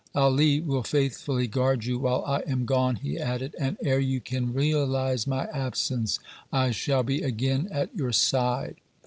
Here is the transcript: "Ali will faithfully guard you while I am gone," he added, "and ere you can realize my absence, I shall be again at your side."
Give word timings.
"Ali 0.15 0.61
will 0.61 0.81
faithfully 0.81 1.45
guard 1.45 1.85
you 1.85 1.99
while 1.99 2.23
I 2.25 2.39
am 2.47 2.65
gone," 2.65 2.95
he 2.95 3.19
added, 3.19 3.55
"and 3.59 3.77
ere 3.83 3.99
you 3.99 4.19
can 4.19 4.51
realize 4.51 5.27
my 5.27 5.45
absence, 5.53 6.17
I 6.51 6.71
shall 6.71 7.03
be 7.03 7.21
again 7.21 7.67
at 7.69 7.93
your 7.95 8.11
side." 8.11 8.77